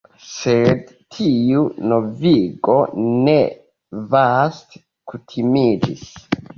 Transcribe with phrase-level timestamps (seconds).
[0.27, 2.79] Sed tiu novigo
[3.29, 3.39] ne
[4.17, 4.85] vaste
[5.15, 6.09] kutimiĝis.